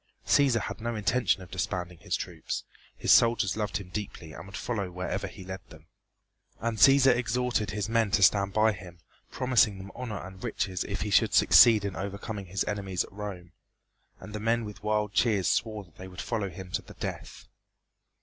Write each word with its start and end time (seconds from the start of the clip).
Cæsar 0.25 0.61
had 0.61 0.81
no 0.81 0.95
intention 0.95 1.43
of 1.43 1.51
disbanding 1.51 1.99
his 1.99 2.15
troops. 2.15 2.63
His 2.97 3.11
soldiers 3.11 3.55
loved 3.55 3.77
him 3.77 3.89
deeply 3.89 4.33
and 4.33 4.47
would 4.47 4.57
follow 4.57 4.89
wherever 4.89 5.27
he 5.27 5.43
led 5.43 5.59
them. 5.69 5.85
And 6.59 6.79
Cæsar 6.79 7.15
exhorted 7.15 7.69
his 7.69 7.87
men 7.87 8.09
to 8.17 8.23
stand 8.23 8.51
by 8.51 8.71
him, 8.71 8.97
promising 9.29 9.77
them 9.77 9.91
honor 9.93 10.17
and 10.17 10.43
riches 10.43 10.83
if 10.85 11.01
he 11.01 11.11
should 11.11 11.35
succeed 11.35 11.85
in 11.85 11.95
overcoming 11.95 12.47
his 12.47 12.63
enemies 12.65 13.03
at 13.03 13.11
Rome, 13.11 13.51
and 14.19 14.33
the 14.33 14.39
men 14.39 14.65
with 14.65 14.81
wild 14.81 15.13
cheers 15.13 15.47
swore 15.47 15.83
that 15.83 15.97
they 15.99 16.07
would 16.07 16.19
follow 16.19 16.49
him 16.49 16.71
to 16.71 16.81
the 16.81 16.95
death. 16.95 17.45